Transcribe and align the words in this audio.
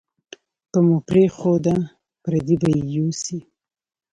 که 0.71 0.79
مو 0.85 0.95
پرېښوده، 1.07 1.75
پردي 2.23 2.55
به 2.61 2.67
یې 2.75 2.81
یوسي. 2.95 3.39